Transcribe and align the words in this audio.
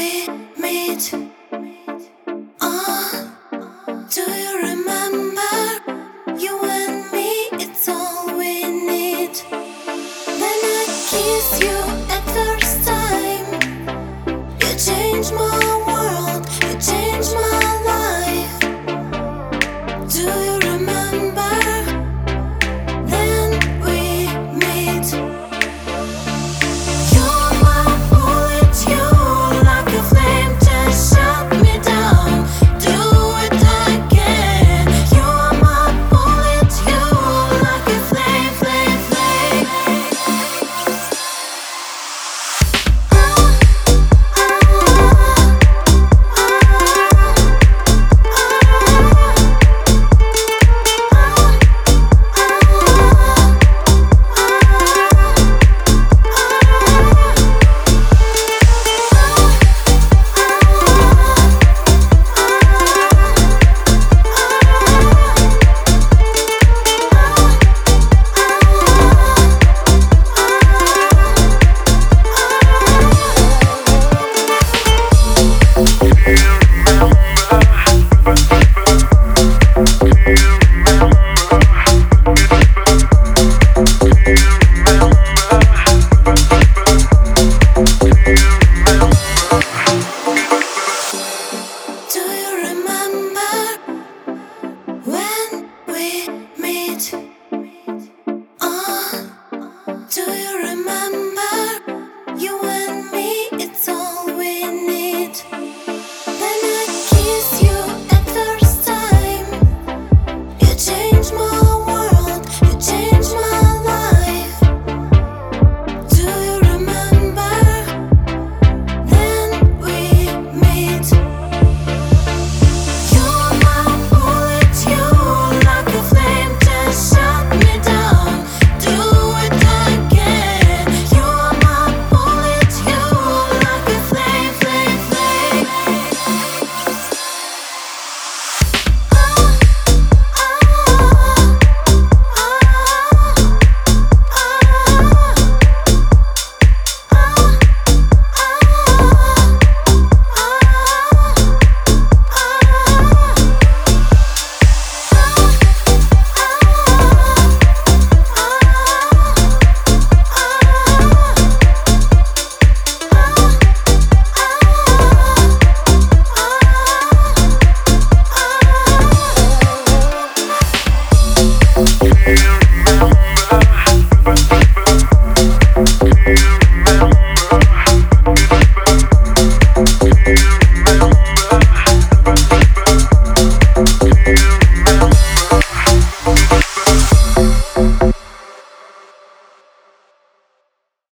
we 0.00 0.26
meet? 0.56 1.39